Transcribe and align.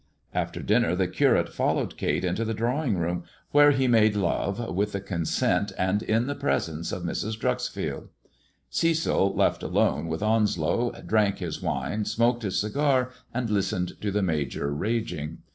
After 0.33 0.63
dinner 0.63 0.95
the 0.95 1.07
Curate 1.07 1.53
followed 1.53 1.95
Kate 1.95 2.25
into 2.25 2.43
the 2.43 2.55
drawing 2.55 2.97
room, 2.97 3.23
where 3.51 3.69
he 3.69 3.87
made 3.87 4.15
love, 4.15 4.73
with 4.75 4.93
the 4.93 4.99
consent 4.99 5.73
and 5.77 6.01
in 6.01 6.25
the 6.25 6.33
presence 6.33 6.91
of 6.91 7.03
Mrs. 7.03 7.39
Dreuxfield. 7.39 8.09
Cecil, 8.71 9.35
left 9.35 9.61
alone 9.61 10.07
with 10.07 10.23
Onslow, 10.23 10.91
drank 11.05 11.37
his 11.37 11.61
wine, 11.61 12.05
smoked 12.05 12.41
his 12.41 12.59
cigar, 12.59 13.11
and 13.31 13.51
listened 13.51 14.01
to 14.01 14.09
the 14.09 14.23
Major 14.23 14.73
raging. 14.73 15.43